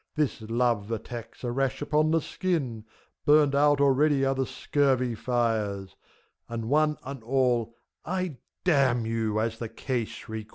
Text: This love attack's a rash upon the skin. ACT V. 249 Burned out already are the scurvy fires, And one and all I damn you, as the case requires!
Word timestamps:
This 0.15 0.41
love 0.41 0.91
attack's 0.91 1.43
a 1.43 1.51
rash 1.51 1.79
upon 1.79 2.09
the 2.09 2.21
skin. 2.21 2.85
ACT 2.87 3.25
V. 3.25 3.25
249 3.33 3.37
Burned 3.37 3.55
out 3.55 3.79
already 3.79 4.25
are 4.25 4.33
the 4.33 4.47
scurvy 4.47 5.13
fires, 5.13 5.95
And 6.49 6.69
one 6.69 6.97
and 7.03 7.23
all 7.23 7.75
I 8.03 8.37
damn 8.63 9.05
you, 9.05 9.39
as 9.39 9.59
the 9.59 9.69
case 9.69 10.27
requires! 10.27 10.49